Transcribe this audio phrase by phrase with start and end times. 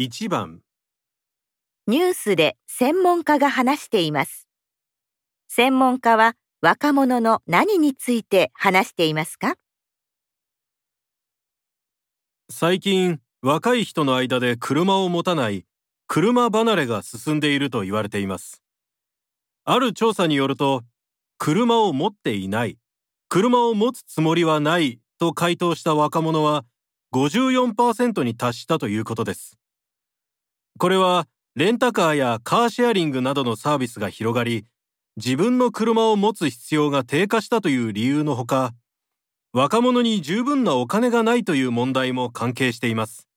[0.00, 0.62] 1番。
[1.86, 4.48] ニュースで専門家が話しています。
[5.48, 9.56] 専門家は若者の何について話していますか？
[12.48, 15.66] 最近若い人の間で車を持たない
[16.06, 18.62] 車離れが進んでいると言われています。
[19.66, 20.80] ある調査によると
[21.36, 22.78] 車を持っていない
[23.28, 26.64] 車を持つつもりはないと回答した若者は
[27.12, 29.59] 54%に達したということです
[30.80, 34.64] これはレンタカーやカーシェアリングなどのサービスが広がり
[35.18, 38.72] 自分の車を持つ必要が低下したという理由のほか
[39.52, 43.28] 若者に十分なお金がないという問題も関係しています。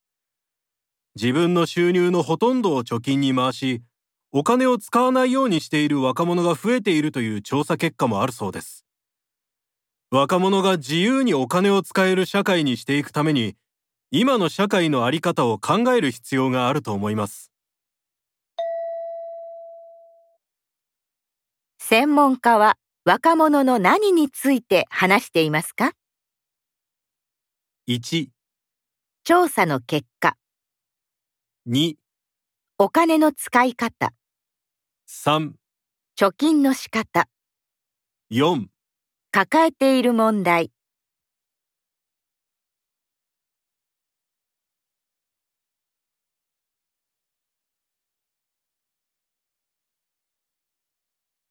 [1.16, 3.82] 自分の収入のほとんどを貯金に回し
[4.32, 8.86] お金を使わないようにしている若者が増えているという調査結果もあるそうです。
[10.12, 13.58] 若者が自由にお金を使える社会にしていくために
[14.16, 17.52] 今の社会のあり方を考える必要があると思います。
[21.80, 25.94] 専門家は若者の何について話していますか
[27.90, 28.28] ？1、
[29.24, 30.38] 調査の結果、
[31.68, 31.96] 2、
[32.78, 34.14] お金の使い方、
[35.10, 35.54] 3、
[36.16, 37.28] 貯金の仕方、
[38.32, 38.68] 4
[39.32, 40.73] 抱えている問題。